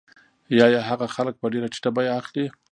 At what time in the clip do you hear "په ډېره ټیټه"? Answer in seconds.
1.41-1.89